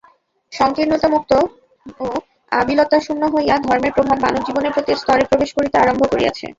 [0.53, 1.31] সঙ্কীর্ণতামুক্ত
[1.99, 2.05] ও
[2.51, 6.45] আবিলতাশূন্য হইয়া ধর্মের প্রভাব মানব-জীবনের প্রতি স্তরে প্রবেশ করিতে আরম্ভ করিয়াছে।